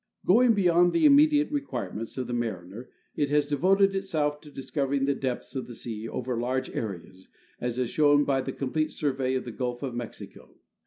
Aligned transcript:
Going 0.25 0.55
be3^ond 0.55 0.93
the 0.93 1.05
immediate 1.05 1.51
requirements 1.51 2.17
of 2.17 2.25
the 2.25 2.33
mariner, 2.33 2.89
it 3.15 3.29
has 3.29 3.45
devoted 3.45 3.93
itself 3.93 4.41
to 4.41 4.49
discovering 4.49 5.05
the 5.05 5.13
depths 5.13 5.55
of 5.55 5.67
the 5.67 5.75
sea 5.75 6.09
over 6.09 6.39
large 6.39 6.71
areas, 6.71 7.27
as 7.59 7.77
is 7.77 7.91
shown 7.91 8.23
by 8.23 8.41
the 8.41 8.51
complete 8.51 8.91
survey 8.91 9.35
of 9.35 9.45
the 9.45 9.51
Gulf 9.51 9.83
of 9.83 9.93
Mexico. 9.93 10.55